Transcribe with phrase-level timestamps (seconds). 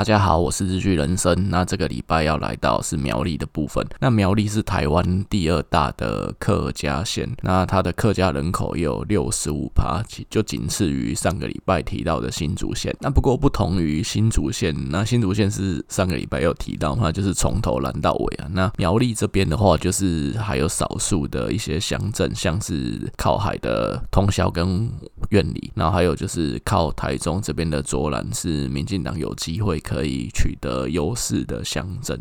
[0.00, 1.50] 大家好，我是日剧人生。
[1.50, 3.86] 那这个礼拜要来到是苗栗的部分。
[4.00, 12.96] 那苗栗是台湾第二大的客家县，那它的客家人口也有六十五趴，就仅次于上个礼拜提到的新竹县。
[12.98, 18.48] 那不过不同于新竹县，那新竹县是上个礼拜有提到嘛，就是从头拦到尾啊。
[18.52, 24.90] 那苗栗这边的话，就是还有少数的一些乡镇，像是靠海的通霄跟
[25.28, 32.16] 苑里，然后还有就是靠台中这边的卓兰，是民进党有机会可以取得优势的乡镇。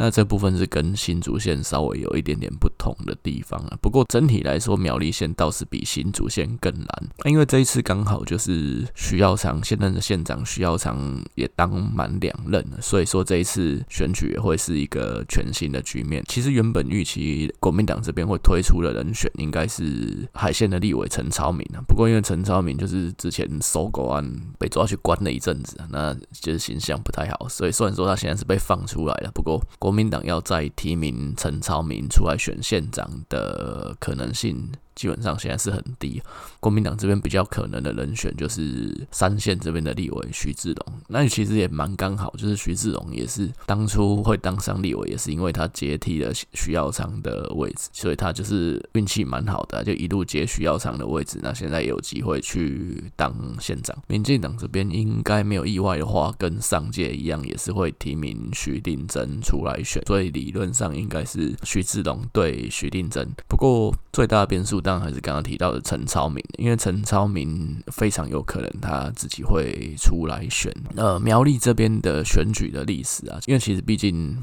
[0.00, 3.76] 那这部分是跟新竹县稍微有一点点不同的地方啊。
[3.82, 16.24] 不过整体来说，苗栗县倒是比新竹县更难，因为这一次刚好就是徐耀昌现任的县长徐耀昌也当满两任，所以说这一次选举也会是一个全新的局面。
[16.28, 24.24] 其实原本预期国民党这边会推出的人选应该是海线的立委陈超明啊，不过因为陈超明就是之前收狗案
[24.58, 34.70] 被抓去关了一阵子，那就是形象不太好，所以虽然说他现在是被放出来了，不过国国民党要再提名陈朝明出来选县长的可能性，
[35.00, 36.22] 基本上现在是很低，
[36.60, 53.96] 国民党这边比较可能的人选就是三线这边的立委徐志龙，那其实也蛮刚好，就是徐志龙也是当初会当上立委，也是因为他接替了徐耀昌的位置，所以他就是运气蛮好的，就一路接徐耀昌的位置，那现在有机会去当县长。
[54.06, 63.26] 民进党这边应该没有意外的话，跟上届一样，也是会提名徐定珍出来选，所以理论上应该是徐志龙对徐定珍。
[63.48, 70.74] 不过最大的变数当然还是刚刚提到的陈超明，因为陈超明非常有可能他自己会出来选。
[70.96, 74.36] 呃，苗栗这边的选举的历史啊，因为其实毕竟。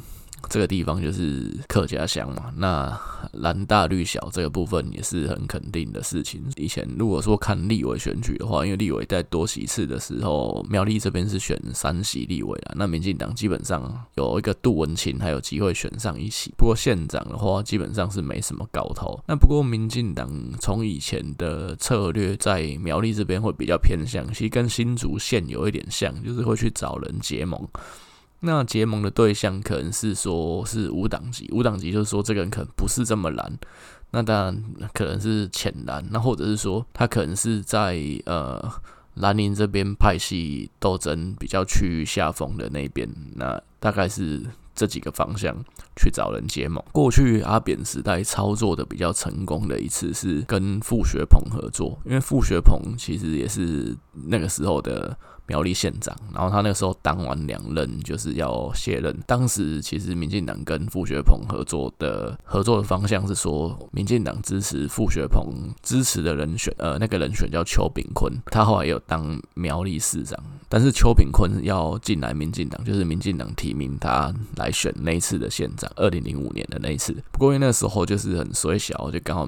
[0.50, 2.98] 这个地方就是客家乡嘛，那
[3.34, 6.42] 蓝大绿小这个部分也是很肯定的事情。
[6.56, 16.52] 以前如果说看立委选举的话，因为立委在多席次的时候，苗栗这边是选三席立委啦，那民进党基本上有一个杜文琴还有机会选上一席。
[16.58, 19.20] 不过县长的话，基本上是没什么搞头。
[19.28, 27.68] 那不过民进党从以前的策略在苗栗这边会比较偏向，其实跟新竹县有一点像，就是会去找人结盟。
[28.42, 33.58] 那结盟的对象可能是说是无党籍，无党籍就是说这个人可能不是这么蓝，
[34.12, 38.64] 那当然可能是浅蓝，那或者是说他可能是在呃
[39.16, 45.56] 蓝营这边派系斗争比较趋于下风的那边，那大概是这几个方向
[45.96, 46.84] 去找人结盟。
[46.92, 55.18] 过去阿扁时代操作的比较成功的一次是跟傅学鹏合作，因为傅学鹏其实也是那个时候的。
[55.48, 59.18] 苗栗县长，然后他那个时候当完两任，就是要卸任。
[59.26, 70.38] 当时其实民进党跟傅学鹏合作的合作的方向是说，民进党支持傅学鹏支持的人选，呃，那个人选叫邱炳坤，他后来也有当苗栗市长。
[70.70, 77.16] 但是邱炳坤要进来民进党，就是民进党提名他来选那一次的县长，二零零五年的那一次。
[77.32, 79.48] 不过因为那时候就是很衰小，就刚好。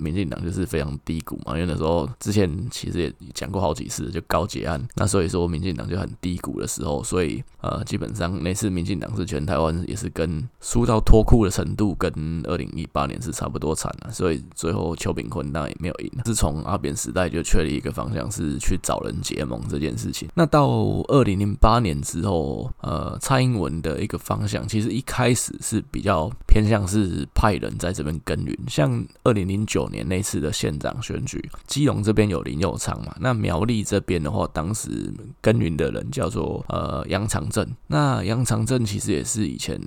[0.00, 12.12] 民进党就是非常低谷嘛，因为那时候之前其实也讲过好几次，就高捷案，那所以说民进党就很低谷的时候，所以呃基本上那次民进党是全台湾也是跟输到脱裤的程度，跟
[12.44, 16.10] 二零一八年是差不多惨了，所以最后邱炳坤当然也没有赢。
[16.24, 20.28] 自从阿扁时代就确立一个方向是去找人结盟这件事情。
[20.34, 20.68] 那到
[21.08, 33.14] 二零零八年之后，呃蔡英文的一个方向其实一开始是比较偏向是派人在这边耕耘，像二零零九年那次的县长选举，基隆这边有林佑昌嘛？
[33.20, 37.66] 那苗栗这边的话，当时耕耘的人叫做呃杨长正。
[37.86, 39.80] 那杨长正其实也是以前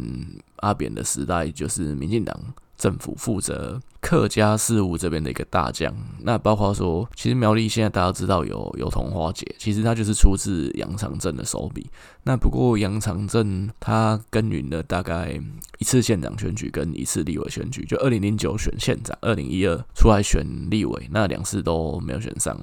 [0.58, 2.40] 阿扁的时代，就是民进党。
[2.84, 11.90] 政府负责客家事务这边的一个大将，那包括说，其实苗栗现在大家知道有有桐花节，其实它就是出自杨长正的手笔。
[12.24, 15.40] 那不过杨长正他耕耘了大概
[15.78, 22.60] 一次县长选举跟一次立委选举，就二零零九选县长，二零一二出来选立委，那两次都没有选上。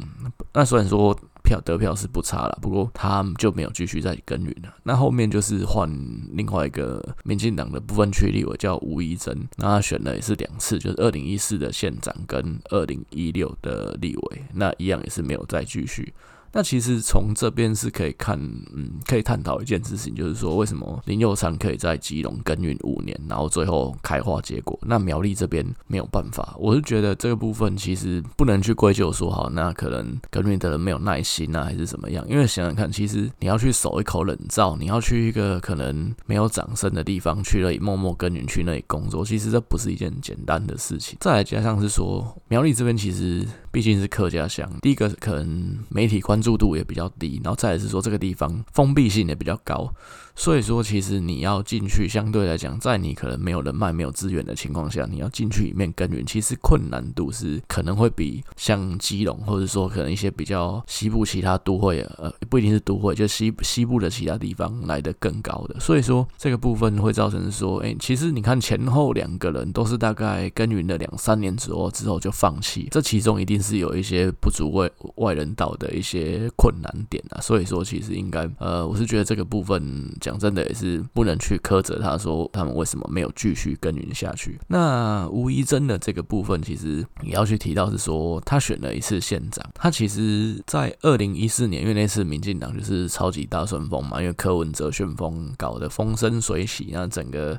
[0.53, 1.19] 那虽然说。
[1.51, 4.73] 票得票是不差了，不过他就没有继续再耕耘了。
[4.85, 5.91] 那后面就是换
[6.31, 16.15] 另外一个民进党的部分区立委叫吴怡珍，那他选了也是两次，就是二零一四的县长跟二零一六的立委，那一样也是没有再继续。
[16.53, 18.39] 那其实从这边是可以看，
[18.75, 26.55] 嗯，可以探讨一件事情，就是说为什么林右昌可以在基隆耕耘五年，然后最后开花结果，那苗栗这边没有办法。
[26.59, 32.25] 我是觉得这个部分其实不能去归咎说，好，那可能耕耘的人没有耐心啊，还是怎么样？
[32.29, 41.17] 因为想想看，其实你要去守一口冷灶，你要去一个可能没有掌声的地方，去那里默默耕耘，去那里工作，其实这不是一件简单的事情。
[41.21, 49.93] 再来加上是说，苗栗这边其实毕竟是客家乡，第一个可能媒体关注度也比较低，然后再来是说这个地方封闭性也比较高。
[50.35, 65.79] 所以说，其实你要进去，相对来讲，在你可能没有人脉、没有资源的情况下，你要进去里面耕耘，其实困难度是可能会比像基隆，或者说可能一些比较西部其他都会，呃，不一定是都会，就西西部的其他地方来的更高的。
[65.79, 77.41] 所以说，这个部分会造成说，哎，其实你看前后两个人都是大概耕耘了两三年之后，之后就放弃，这其中一定是有一些不足为外人道的一些困难点啊。
[77.41, 84.59] 所以说，其实应该，呃，我是觉得这个部分讲真的也是不能去苛责他，说他们为什么没有继续耕耘下去。
[84.69, 97.59] 那吴一珍的这个部分，其实也要去提到是说，他选了一次县长，他其实在二零一四年，因为那次民进党就是超级大顺风嘛，因为柯文哲旋风搞得风生水起，那整个。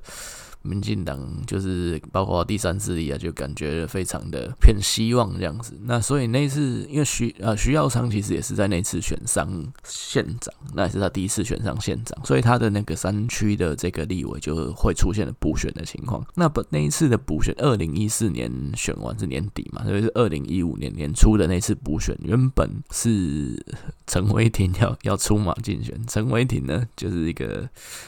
[0.64, 5.74] 民进党就是包括第三势力啊，就感觉非常的偏希望这样子。
[5.84, 9.50] 那所以那次，因为徐呃徐耀昌其实也是在那次选上
[9.84, 16.24] 县长，那也是他第一次选上县长，所以他的那个山区的这个立委就会出现了补选的情况。
[16.36, 23.66] 那不那一次的补选，二零一四年选完是年底嘛，所以是二零一五年年初的那次补选，原本是
[24.06, 26.00] 陈伟霆要要出马竞选。
[26.08, 27.68] 陈伟霆呢，就是一个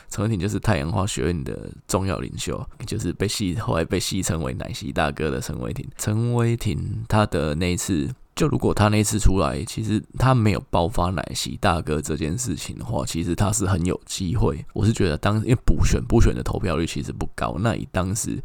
[0.10, 2.43] 陈伟霆就是太阳花学院的重要领袖。
[2.86, 8.10] 就是被戏后来被戏称为奶昔大哥的陈伟霆，陈伟霆他的那一次。
[8.36, 14.66] 就如果他那次出来，其实他没有爆发奶昔大哥这件事情的话，其实他是很有机会。
[14.74, 18.42] 我是觉得当因为补选补选的投票率其实不高，那以当时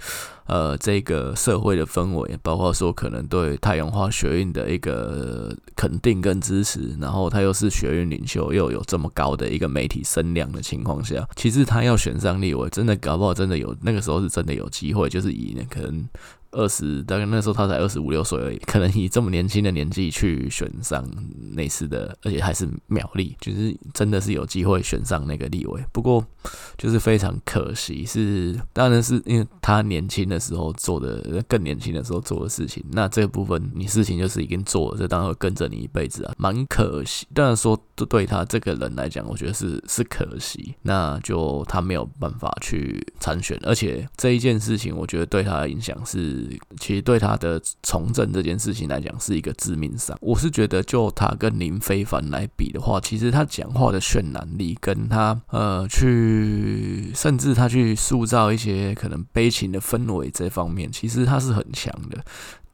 [0.46, 16.06] 呃这个社会的氛围，包括说可能对太阳花学运的一个肯定跟支持，然后他又是学运领袖，又有这么高的一个媒体声量的情况下，其实他要选上立委，真的搞不好真的有那个时候是真的有机会，就是以可能。
[16.58, 21.08] 二十，大概那时候他才二十五六岁而已，可能以这么年轻的年纪去选上
[21.52, 25.80] 那次的，而且还是苗栗，就是真的是有机会选上那个立委。
[25.92, 26.26] 不过
[26.76, 32.84] 就是非常可惜，是当然是因为他年轻的时候做的，更年轻的时候做的事情。
[32.90, 37.24] 那这部分你事情就是已经做了，这当然会跟着你一辈子啊，蛮可惜。
[37.32, 46.47] 当然说对他这个人来讲，我觉得是是可惜，那就他没有办法去参选，而且这一件事情，我觉得对他的影响是。
[46.78, 50.16] 其实对他的从政这件事情来讲是一个致命伤。
[50.20, 62.24] 我是觉得，就他跟林非凡来比的话，其实他讲话的渲染力，跟他呃去，甚至他去塑造一些可能悲情的氛围这方面，其实他是很强的。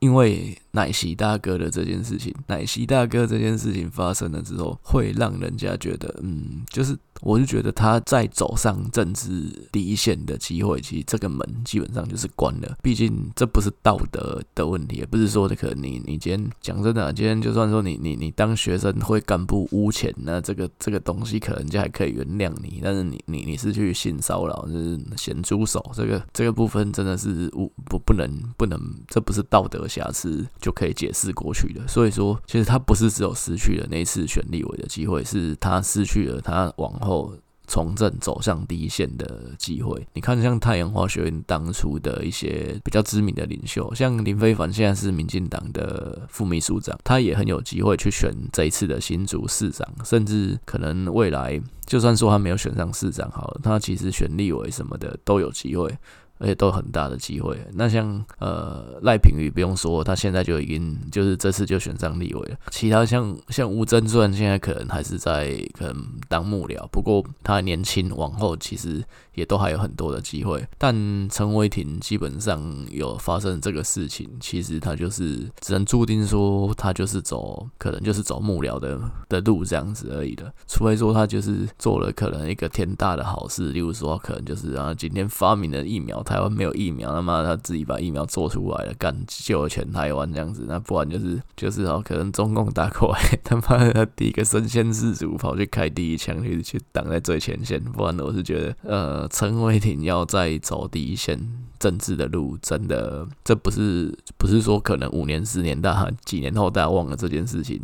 [0.01, 6.95] 因为奶昔大哥的这件事情，奶昔大哥这件事情发生了之后，会让人家觉得，嗯，就是。
[7.21, 12.77] 我就觉得他在走上政治第一线的机会，其实这个门基本上就是关了。
[12.83, 22.81] 毕竟这不是道德的问题，也不是说的可能你你今天讲真的，今天就算说你你你当学生会干部污钱，那这个这个东西可能就还可以原谅你。
[22.83, 28.29] 但是你你你是去性骚扰，就是咸猪手，这个这个部分真的是不不不能
[28.59, 28.79] 不能，
[29.09, 31.87] 这不是道德瑕疵就可以解释过去的。
[31.87, 37.35] 所以说，其实他不是只有失去了那次选立委的机会，是他失去了他往后。
[37.67, 55.91] 从政走向第一线的机会，你看像太阳花学运当初的一些比较知名的领袖，像林飞凡现在是民进党的副秘书长，他也很有机会去选这一次的新竹市长，甚至可能未来就算说他没有选上市长好了，他其实选立委什么的都有机会。
[56.39, 57.57] 而且都有很大的机会。
[57.73, 62.57] 那像呃赖品妤不用说，他现在就已经就是这次就选上立委了。
[62.71, 69.03] 其他像像吴峥，虽然现在可能还是在可能当幕僚，不过他年轻，往后其实
[69.35, 70.67] 也都还有很多的机会。
[70.77, 72.61] 但陈伟霆基本上
[72.91, 80.53] 有发生这个事情，其实他就是只能注定说他就是走可能就是走幕僚的的路这样子而已的。
[80.67, 86.24] 除非说他就是做了可能一个天大的好事，例如说可能就是啊今天发明了疫苗。
[86.25, 90.65] 台湾没有疫苗，那么他自己把疫苗做出来了，干救全台湾这样子。
[90.67, 97.81] 那不然就是就是哦，可能中共打过来，他妈他第一个身先士卒跑去开第一枪，去去挡在最前线。
[97.81, 101.39] 不然我是觉得，呃，陈伟霆要再走第一线
[101.79, 107.81] 政治的路，真的这不是不是说可能五年、十年大几年后大家忘了这件事情，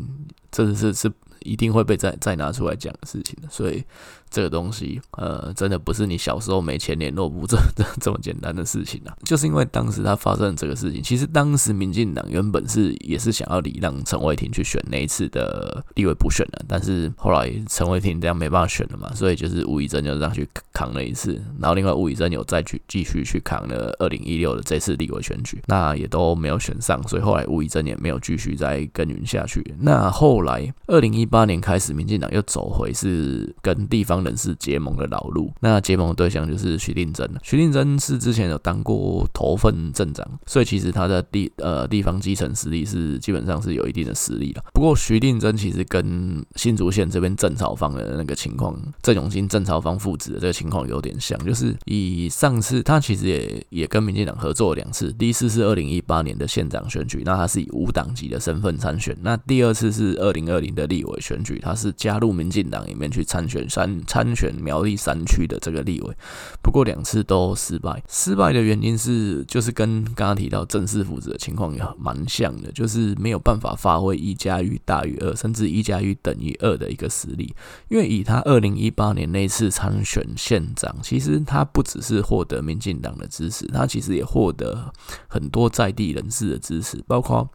[0.50, 3.36] 这是是一定会被再再拿出来讲的事情。
[3.50, 3.84] 所以
[4.30, 9.16] 这个东西，呃，真的不是你小时候没钱联络不这这这么简单的事情啊。
[9.24, 29.74] 就是因为当时他发生这个事情，其实当时民进党原本是也是想要礼让陈伟霆去选那一次的立委补选的，但是后来陈伟霆这样没办法选了嘛，所以就是吴怡珍就让去扛了一次，然后另外吴怡珍有再去继续去扛了二零一六的这次立委选举，那也都没有选上，所以后来吴怡珍也没有继续再耕耘下去。
[29.80, 37.28] 那后来二零一八年开始，民进党又走回是跟地方人士结盟的老路，那结盟的对象就是徐定祯。
[37.42, 44.64] 徐定珍是之前有当过头份镇长，所以其实他的地呃地方基层实力是基本上是有一定的实力了。
[44.72, 66.16] 不过徐定珍其实跟新竹县这边郑朝方的那个情况，郑永金、郑朝方父子的这个情况有点像，就是以上次他其实也也跟民进党合作了两次，第一次是二零一八年的县长选举，那他是以无党籍的身份参选，那第二次是二零二零的立委选举，他是加入民进党里面去参选三参选苗栗山区的这个立委，
[66.60, 77.54] 不过两次都失败，失败的原因是就是跟刚刚提到郑氏父子的情况也蛮像的，就是没有办法发挥一加一大于二，甚至一加一等于二的一个实力，
[77.86, 84.92] 因为以他二零一八年那次参选县长，其实他不只是获得民进党的支持，他其实也获得
[85.28, 87.48] 很多在地人士的支持，包括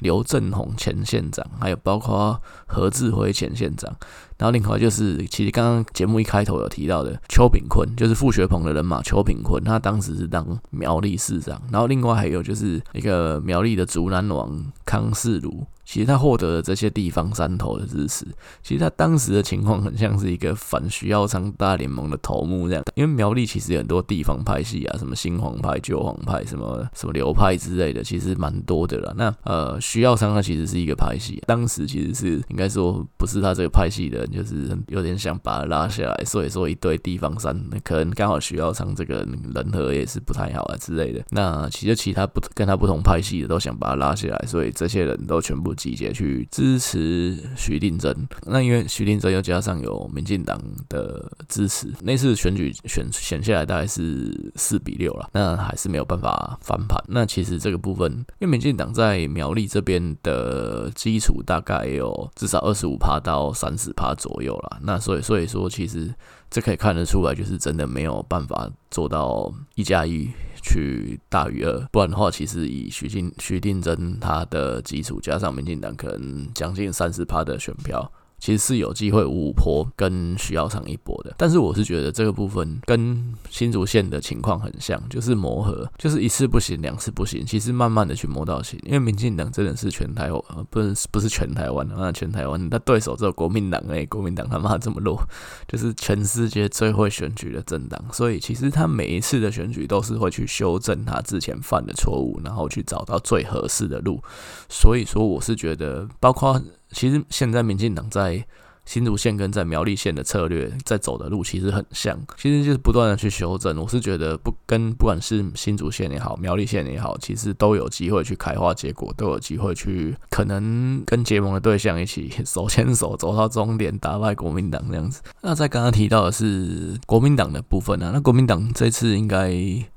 [0.00, 3.96] 刘政宏前县长，还有包括何志辉前县长。
[4.38, 11.62] 然后另外就是，其实刚刚节目一开头有提到的邱炳坤，就是傅学鹏的人马邱炳坤，他当时是当苗栗市长。
[11.70, 15.64] 然后另外还有就是一个苗栗的竹南王康世儒。
[15.92, 18.24] 其实他获得了这些地方山头的支持，
[18.62, 22.82] 其实他当时的情况很像是一个反徐耀昌大联盟的头目这样。
[22.94, 29.12] 因为苗栗其实有很多地方派系啊，什么新黄派、旧黄派，什么什么流派之类的，其实蛮多的啦。
[29.18, 36.24] 那呃，徐耀昌他其实是一个派系，当时其实是应该说不是他这个派系的人，就是有点想把他拉下来。
[36.24, 39.16] 所以说一堆地方山，可能刚好徐耀昌这个
[39.52, 41.22] 人和也是不太好啊之类的。
[41.28, 45.76] 那其实其他不跟他不同派系的都想把他拉下来，所以这些人都全部。
[45.82, 48.14] 集结去支持徐定祯，
[48.46, 50.56] 那因为徐定祯又加上有民进党
[50.88, 56.96] 的支持，那次选举选选下来大概是四比六了，那还是没有办法翻盘。
[57.08, 66.14] 那其实这个部分，因为民进党在苗栗这边的基础大概有至少二十五趴到三十趴左右了，那所以所以说，其实
[66.48, 70.30] 这可以看得出来，就是真的没有办法做到一加一。
[70.62, 78.10] 去大于二，不然的话，其实以徐定徐定真他的基础加上民进党可能将近三十趴的选票。
[78.42, 88.76] 其实是有机会五五波跟徐耀昌一波的，但是我是觉得这个部分跟新竹县的情况很像，就是磨合，就是一次不行，两次不行，其实慢慢的去磨到行。
[88.82, 95.22] 因为民进党真的是全台湾，不是不是全台湾，那全台湾，他对手只有国民党哎，国民党他妈这么弱，
[95.68, 104.20] 就是全世界最会选举的政党，所以其实他每一次的选举都是会去修正他之前犯的错误，然后去找到最合适的路。
[104.68, 106.60] 所以说，我是觉得包括。
[106.92, 108.44] 其实现在民进党在
[108.84, 113.78] 新竹县跟在苗栗县的策略在走的路其实很像，其实就是不断的去修正。
[113.78, 125.22] 我是觉得不跟不管是新竹县也好，苗栗县也好，其实都有机会去开花结果，都有机会去可能跟结盟的对象一起 手牵手走到终点，打败国民党这样子。
[125.40, 129.52] 那在刚刚提到的是国民党的部分啊，那国民党这次应该。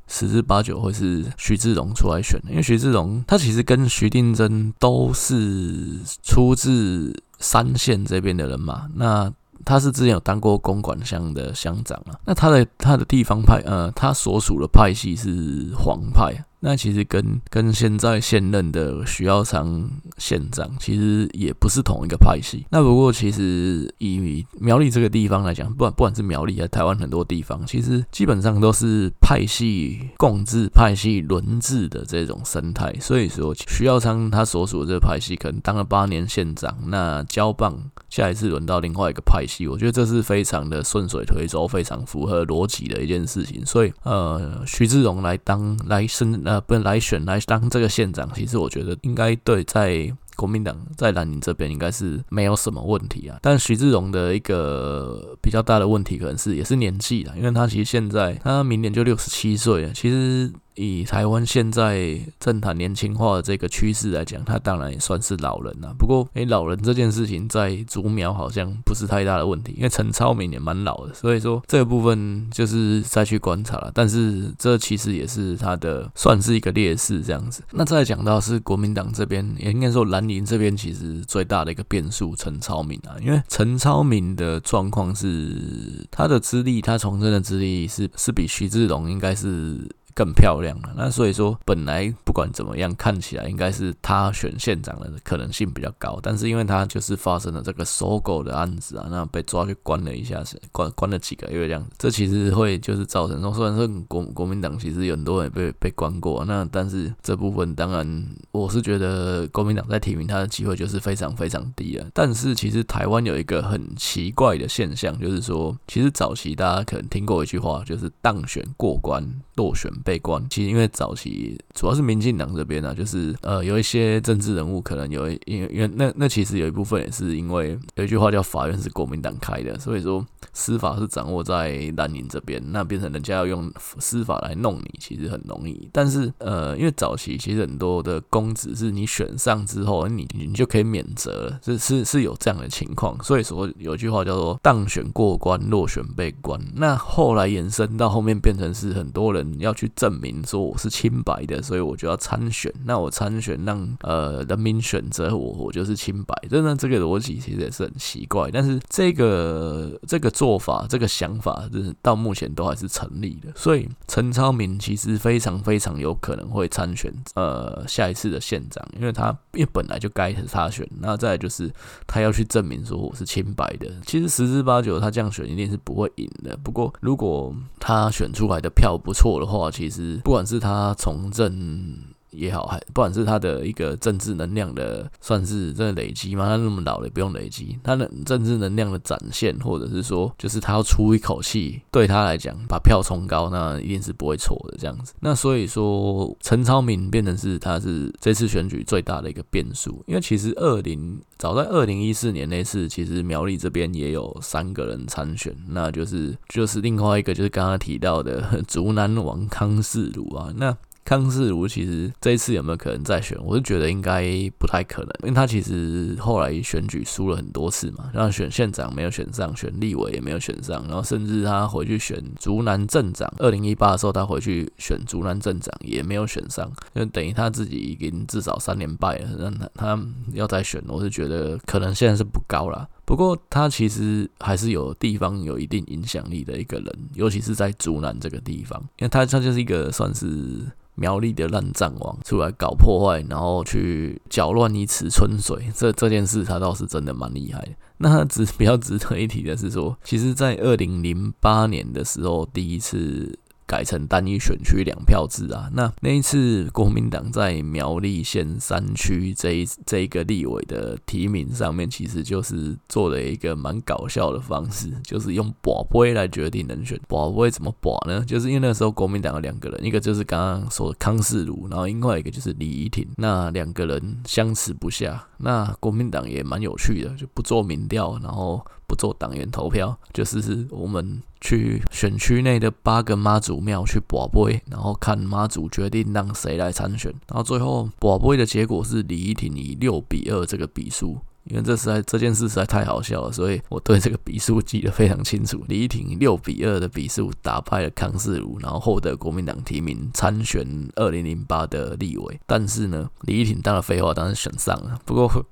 [0.08, 5.74] 十之八九会是徐志荣出来选，因为徐志荣他其实跟徐定祯都是
[6.22, 9.32] 出自三线这边的人嘛，那
[9.66, 16.46] 他是之前有当过公馆乡的乡长啊，那他的他的地方派呃，他所属的派系是黄派。
[16.62, 22.66] 那其实跟跟现在现任的徐耀昌县长其实也不是同一个派系。
[22.72, 32.92] 那不过其实以苗栗这个地方来讲，不管不管是苗栗还台湾很多地方，其实基本上都是派系共治、派系轮治的这种生态。
[33.00, 37.78] 所以说，徐耀昌他所属的这个派系可能当了八年县长，那交棒
[38.16, 43.66] 下一次轮到另外一个派系，我觉得这是非常的顺水推舟，非常符合逻辑的一件事情。
[43.66, 46.62] 所以呃，徐志荣来当来升呃。
[46.62, 53.38] 不来选来当这个县长，其实我觉得应该对在国民党在蓝营这边应该是没有什么问题啊。
[53.42, 60.50] 但徐志荣的一个比较大的问题可能是也是年纪了，因为他其实现在他明年就六十七岁了，其实。
[60.76, 65.94] 以台湾现在政坛年轻化的这个趋势来讲，他当然也算是老人了。
[65.98, 73.92] 不过，诶，老人这件事情在竹苗好像不是太大的问题，因为陈超明也蛮老的，所以说这部分就是再去观察了。
[73.94, 77.64] 但是这其实也是他的算是一个劣势这样子。
[77.72, 89.88] 那再讲到是国民党这边，也应该说蓝营这边其实最大的一个变数，陈超明啊，因为陈超明的状况是他的资历，他从政的资历是是比徐志龙应该是。
[90.16, 100.42] 更漂亮了，那所以说本来不管怎么样，看起来应该是他选县长的可能性比较高，但是因为他就是发生了这个收购的案子啊，那被抓去关了一下，
[100.72, 119.22] 关关了几个月这样子，这其实会就是造成说，虽然说国国民党其实有很多人被被关过，那但是这部分当然我是觉得国民党在提名他的机会就是非常非常低了，但是其实台湾有一个很奇怪的现象，就是说其实早期大家可能听过一句话，就是当选过关，
[119.56, 135.90] 落选被关，其实因为早期主要是民进党这边呢、啊，就是呃有一些政治人物可能有，因为因为那那其实有一部分也是因为有一句话叫法院是国民党开的，所以说司法是掌握在蓝营这边，那变成人家要用司法来弄你，其实很容易。
[135.92, 143.18] 但是呃因为早期其实很多的公职是你选上之后，你你就可以免责了，是是是有这样的情况。
[143.24, 146.62] 所以说有一句话叫做当选过关，落选被关。
[146.76, 149.56] 那后来延伸到后面变成是很多人。
[149.60, 152.72] 要去证明说我是清白的，所以我就要参选。
[152.84, 156.36] 那我参选让呃人民选择我，我就是清白。
[156.50, 158.50] 真的，这个逻辑其实也是很奇怪。
[158.52, 163.52] 但是这个这个做法，这个想法，就是到目前都还是成立的。
[163.56, 170.88] 所以陈超明其实非常非常有可能会参选呃下一次的县长，因为他因为本来就该是他选。
[171.00, 171.72] 那再就是
[172.06, 173.88] 他要去证明说我是清白的。
[174.06, 176.56] 其实十之八九他这样选一定是不会赢的。
[176.58, 182.15] 不过如果他选出来的票不错的话，其其实不管是他从政。
[182.36, 186.46] 也好，还不管是他的一个政治能量的，算是真的累积吗？
[186.46, 195.14] 他那么老了不用累积，他的政治能量的展现，或者是说，就是他要出一口气，对他来讲把票冲高，那一定是不会错的这样子。
[195.20, 210.76] 那所以说，陈超明变成是他是这次选举最大的一个变数，因为其实二零早在二零一四年那次，其实苗栗这边也有三个人参选，那就是就是另外一个就是刚刚提到的 竹南王康世儒啊，那。
[211.06, 213.38] 康世儒其实这一次有没有可能再选？
[213.46, 214.26] 我是觉得应该
[214.58, 229.30] 不太可能，因为他其实后来选举输了很多次嘛，然后选县长没有选上，选立委也没有选上，然后甚至他回去选竹南镇长，二零一八的时候他回去选竹南镇长也没有选上，就等于他自己已经至少三连败了。
[229.38, 232.90] 让他他要再选，我是觉得可能现在是不高了。
[233.06, 240.66] 不过他其实还是有地方有一定影响力的一个人，尤其是在竹南这个地方，因为他他就是一个算是。
[240.98, 247.68] 苗栗的烂账王出来搞破坏，然后去搅乱一池春水，这这件事他倒是真的蛮厉害。
[247.98, 253.38] 那他值 比较值得一提的是说，其实，在二零零八年的时候，第一次。
[253.68, 267.00] 改成单一选区两票制啊，那那一次国民党在苗栗县山区这一这一个立委的提名上面，其实就是做了一个蛮搞笑的方式， 就是用博杯来决定人选。
[267.08, 268.24] 博杯怎么博呢？
[268.26, 278.64] 就是因为那时候国民党有两个人，一个就是刚刚说的康世儒，然后另外一个就是李怡婷，那两个人相持不下，那国民党也蛮有趣的，就不做民调，然后。
[278.88, 291.18] 不做党员投票，就是我们去选区内的八个妈祖庙去博杯，然后看妈祖决定让谁来参选，然后最后博杯的结果是李怡婷以六比二这个比数。
[291.46, 295.64] 因为这实在这件事实在太好笑了，所以我对这个比数记得非常清楚。
[295.68, 302.40] 李怡婷六比二的比数打败了康世儒，然后获得国民党提名参选二零零八的立委。
[302.48, 305.00] 但是呢，李怡婷当然废话，当然选上了。
[305.06, 305.46] 不过呵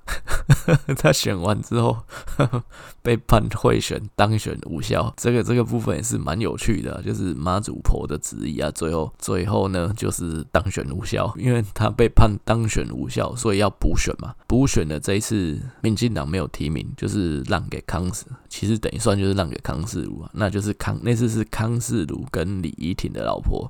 [0.65, 1.95] 呵 他选完之后
[2.37, 2.63] 呵呵
[3.03, 5.13] 被判贿选，当选无效。
[5.15, 8.71] 这个这个部分也是蛮有趣的，就是妈祖婆的旨意啊。
[8.71, 14.33] 最后最后呢，就是当选无效，因为他被判当选无效，所以要补选嘛。
[14.47, 15.61] 补选的这一次。
[15.83, 23.69] 民进党没有提名，就是让给康氏，其实等于算就是让给康世儒啊，那就是康那次是康世儒跟李怡婷的老婆。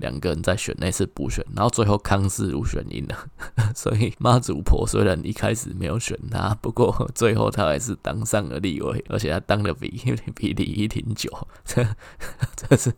[0.00, 3.16] 两个人在选那次补选，然后最后康世儒选赢了，
[3.76, 10.02] 所以妈祖婆虽然一开始没有选他，不过最后他还是当上了立委，而且他当的比
[10.34, 11.30] 比李怡挺久，
[11.64, 11.86] 这
[12.56, 12.92] 这是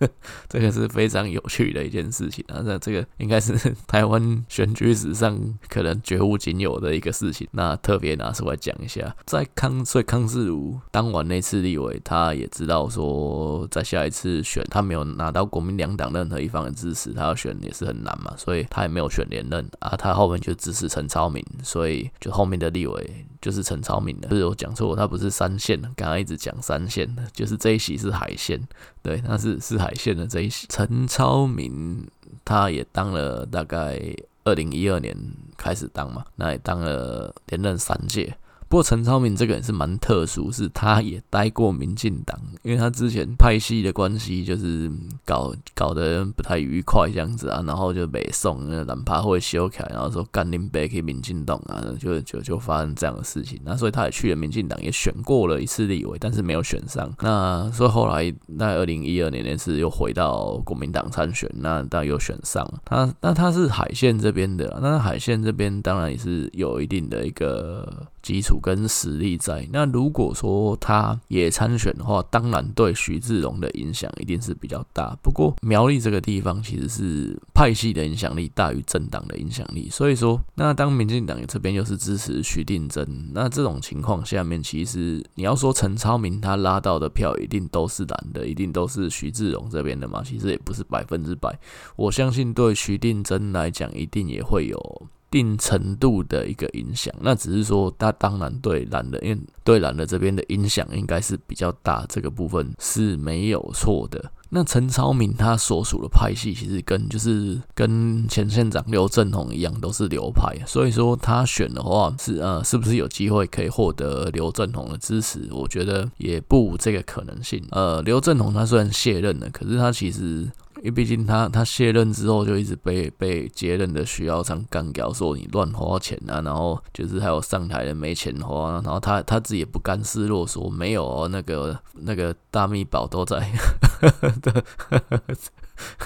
[0.49, 2.63] 这个是非常有趣的一件事情啊！
[2.65, 5.39] 那这个应该是台湾选举史上
[5.69, 9.15] 可能绝无仅有的一个事情，那特别拿出来讲一下。
[9.27, 19.97] 在康所以康世儒当完那次立委，他也知道说在下一次选他没有拿到国民两党任何一方的支支持，他要选也是很难嘛，所以他也没有选连任啊。
[19.97, 24.29] 他后面就支持陈超明，所以就后面的立委就是陈超明的。
[24.29, 28.61] 不是我讲错，他不是三线的，刚刚一直讲三线的，就是这一席是海线，
[29.03, 30.67] 对，他是是海线的这一席。
[30.69, 32.07] 陈超明
[32.45, 34.01] 他也当了大概
[34.45, 35.17] 二零一二年
[35.57, 38.37] 开始当嘛，那也当了连任三届。
[38.73, 44.91] 不过陈超明这个人是蛮特殊，是他也待过民进党，因为他之前派系的关系就是
[45.27, 57.15] 搞搞得不太愉快这样子啊，然后就北宋那蓝趴会修起来，然后说干林北去民进党啊，就就就发生这样的事情，那所以他也去了民进党，也选过了一次立委，但是没有选上。
[57.21, 62.67] 那所以后来在二零一二年那次又回到国民党参选，那当然又选上。
[62.87, 68.09] 他那他是海线这边的，那海线这边当然也是有一定的一个。
[68.23, 75.15] 基础跟实力在，那如果说他也参选的话，当然对徐志荣的影响一定是比较大。
[75.21, 90.23] 不过苗栗这个地方其实是派系的影响力大于政党的影响力，所以说，那当民进党这边又是支持徐定真，那这种情况下面，其实你要说陈超明他拉到的票一定都是蓝的，一定都是徐志荣这边的嘛？
[90.25, 91.59] 其实也不是百分之百。
[91.97, 95.09] 我相信对徐定真来讲，一定也会有。
[95.33, 104.31] 定程度的一个影响，那只是说，他当然对蓝的，因为对蓝的这边的影响应该是比较大，这个部分是没有错的。
[104.51, 115.49] 那陈超明他所属的派系，其实跟就是跟前县长刘政宏一样，都是刘派，所以说他选的话是呃，是不是有机会可以获得刘政宏的支持？
[115.51, 117.65] 我觉得也不无这个可能性。
[117.71, 120.51] 呃，刘政宏他虽然卸任了，可是他其实。
[120.83, 133.39] 因为毕竟他他卸任之后就一直被被接任的徐耀昌干掉，说你乱花钱啊，然后就是还有上台的没钱花，然后他他自己也不甘示弱，说没有，那个那个大秘宝都在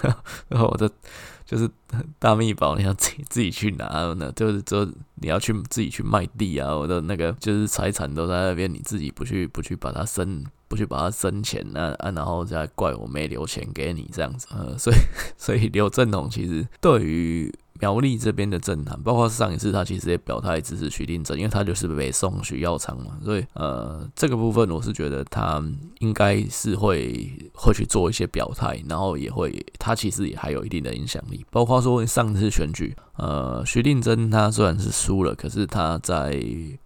[0.48, 0.90] 然后我的
[1.46, 1.70] 就是
[2.18, 10.44] 大秘宝你要自己自己去拿那，就是说你要去自己去卖地啊，我的那个就是财产都在那边，你自己不去不去把它生。
[10.68, 14.96] 不去把它生钱，那啊，然后再怪我没留钱给你这样子，呃，所以
[15.38, 25.62] 所以刘政鸿其实对于苗栗这边的政坛，包括上一次他其实也表态支持徐定真，因为他就是北宋徐耀昌嘛，所以呃，这个部分我是觉得他
[26.00, 36.30] 应该是会会去做一些表态，然后也会他其实也还有一定的影响力，包括说上次选举，呃，徐定真他虽然是输了，可是他在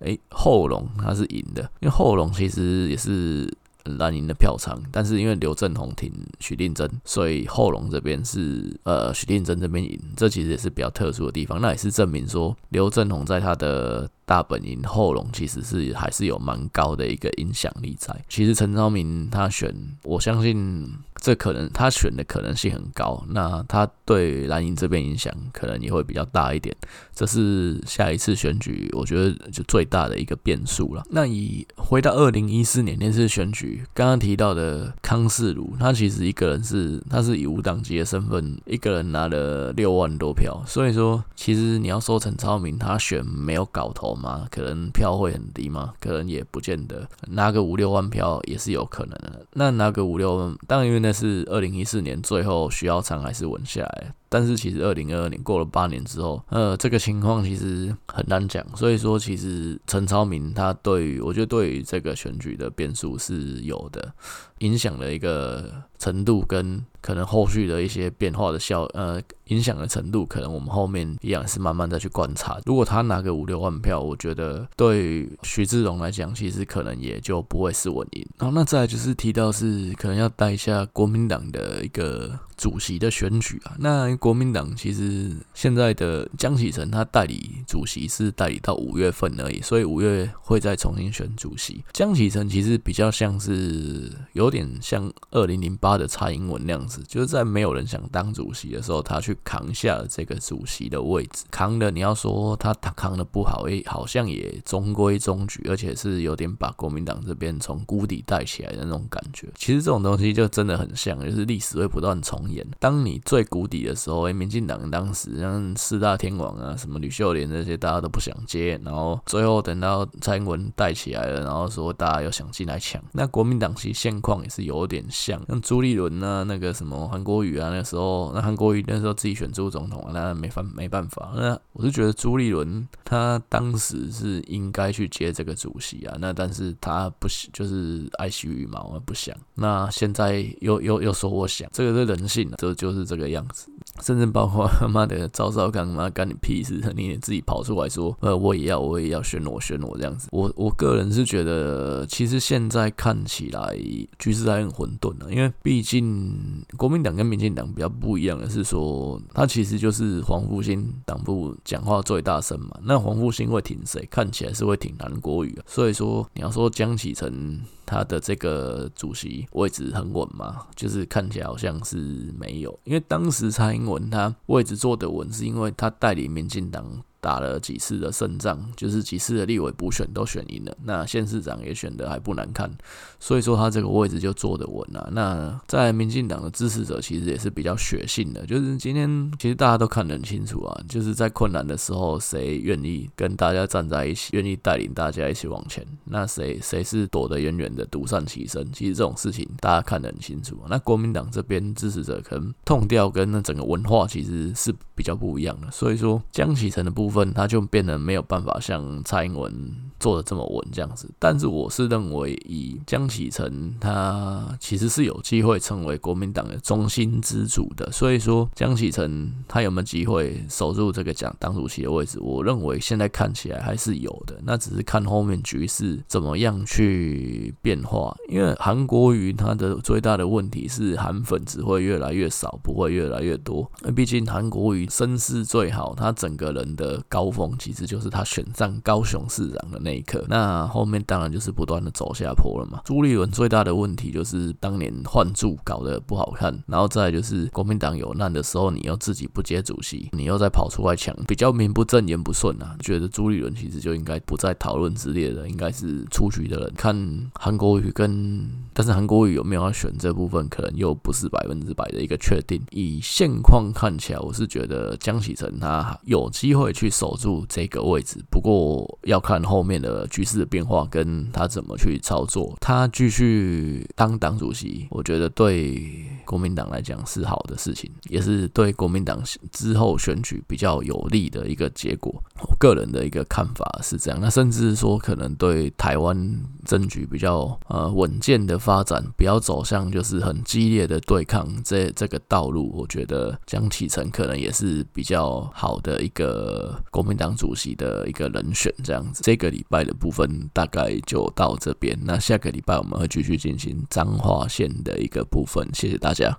[0.00, 3.52] 诶后龙他是赢的，因为后龙其实也是。
[3.84, 11.60] 蓝营的票仓，但是因为刘政鸿挺许定真，所以后龙这边是呃许定真这边赢，这其实也是比较特殊的地方。
[11.60, 18.14] 那也是证明说刘政鸿在他的大本营后龙其实是还是有蛮高的一个影响力在。
[18.28, 20.92] 其实陈昭明他选，我相信。
[21.20, 26.74] 这可能他选的可能性很高，那他对蓝营这边影响可能也会比较大一点，
[27.14, 31.02] 这是下一次选举我觉得就最大的一个变数了。
[31.10, 44.46] 那以回到二零一四年那次选举，刚刚提到的康世儒，他其实一个人是他是以无党籍的身份，一个人拿了六万多票，所以说其实你要说陈超明他选没有搞头吗？
[44.50, 45.92] 可能票会很低吗？
[46.00, 49.44] 可能也不见得，拿个五六万票也是有可能的。
[49.52, 51.09] 那拿个五六万，当然因为那。
[51.12, 58.64] 是二零一四年最后徐耀昌还是稳下来，但是其实二零二二年过了八年之后，呃，这个情况其实很难讲。
[58.76, 64.12] 所以说，其实陈超明他对于我觉得对于这个选举的变数是有的，
[64.60, 72.56] 影响的一个程度跟可能后续的一些变化的效呃影响的程度，可能我们后面一样是慢慢再去观察。
[72.64, 78.24] 如果他拿个五六万票，我觉得对于徐志荣来讲，其实可能也就不会是稳赢。
[78.38, 82.38] 好，那再就是提到是可能要带一下国民党的一个。
[82.60, 91.82] 主席的选举啊，那国民党其实现在的江启臣他代理主席是代理到五月份而已，所以五月会再重新选主席。
[91.92, 101.44] 江启臣其实比较像是有点像二零零八的蔡英文那样子，就是在没有人想当主席的时候，他去扛下了这个主席的位置。
[101.50, 109.48] 扛的你要说他他扛的不好，诶，好像也中规中矩，而且是有点把国民党这边从谷底带起来的那种感觉。
[109.56, 112.66] 其实这种东西就真的很像，就是历史会不断重演。
[112.78, 123.02] 当你最谷底的时候，哎，民进党当时像四大天王啊，什么吕秀莲这些，大家都不想接，然后最后等到蔡英文带起来了，然后说大家又想进来抢。
[123.12, 131.32] 那国民党其实现况也是有点像，像朱立伦啊，那个什么韩国瑜啊，那时候那韩国瑜那时候自己选朱总统啊，那没办没办法。
[131.34, 139.34] 那我是觉得朱立伦他当时是应该去接这个主席啊，那但是他不就是爱惜羽毛啊不想。
[139.54, 142.50] 那现在又又又说我想，这个是人性。
[142.58, 143.70] 这就是这个样子。
[144.02, 150.28] 甚至包括他妈的赵少康妈干你屁事，你也自己跑出来说，呃，我也要，我也要选我，选我这样子。
[150.32, 153.76] 我我个人是觉得，其实现在看起来
[154.18, 162.78] 局势还很混沌啊，因为毕竟国民党跟民进党比较不一样的是说，他其实就是黄复兴党部讲话最大声嘛。
[162.82, 164.06] 那黄复兴会挺谁？
[164.10, 165.62] 看起来是会挺韩国瑜啊。
[165.66, 167.60] 所以说，你要说江启臣。
[167.90, 171.96] 他的这个主席位置很稳吗，就是看起来好像是
[172.38, 177.02] 没有，因为当时蔡英文他位置坐得稳，是因为他带领民进党。
[177.20, 182.70] 打了几次的胜仗，就是几次的立委补选都选赢了，那县市长也选的还不难看，
[183.18, 185.08] 所以说他这个位置就坐得稳了。
[185.12, 200.58] 那在民进党的支持者其实也是比较血性的，就是今天其实大家都看得很清楚啊，就是在困难的时候谁愿意跟大家站在一起，愿意带领大家一起往前，那谁谁是躲得远远的独善其身，其实这种事情大家看得很清楚。
[200.68, 207.20] 那国民党这边支持者可能痛调跟那整个文化其实是比较不一样的，所以说江启臣的部分。
[207.20, 209.52] 分他就变得没有办法像蔡英文
[209.98, 222.18] 做的这么稳这样子，但是我是认为以江启臣他其实是有机会成为国民党的中心之主的，所以说江启臣他有没有机会守住这个讲党主席的位置？
[222.22, 228.16] 我认为现在看起来还是有的，那只是看后面局势怎么样去变化。
[228.30, 233.70] 因为韩国瑜他的最大的问题是韩粉只会越来越少，不会越来越多。
[233.82, 236.99] 那毕竟韩国瑜身世最好，他整个人的。
[237.08, 242.80] 高峰其实就是他选上高雄市长的那一刻，那后面当然就是不断的走下坡了嘛。
[242.84, 252.76] 朱立伦最大的问题就是当年换柱搞得不好看，然后再来就是国民党有难的时候，你又自己不接主席，你又再跑出来抢，比较名不正言不顺啊。
[252.80, 256.72] 觉得朱立伦其实就应该不在讨论之列的，应该是出局的人。
[256.76, 262.60] 看韩国瑜跟，但是韩国瑜有没有要选这部分，可能又不是百分之百的一个确定。
[262.70, 266.89] 以现况看起来，我是觉得江启臣他有机会去。
[266.90, 272.56] 守住这个位置，不过要看后面的局势的变化，跟他怎么去操作。
[272.60, 279.22] 他继续当党主席，我觉得对国民党来讲是好的事情，也是对国民党
[279.52, 282.12] 之后选举比较有利的一个结果。
[282.40, 284.18] 我个人的一个看法是这样。
[284.20, 286.16] 那甚至说，可能对台湾
[286.64, 296.79] 政局比较呃稳健的发展，不要走向就是很激烈的对抗这这个道路，我觉得江启臣可能也是比较好的一个。
[296.90, 301.98] 国民党主席的一个人选，这样子，这个礼拜的部分大概就到这边。
[302.02, 305.68] 那下个礼拜我们会继续进行彰化县的一个部分。
[305.72, 306.38] 谢谢大家。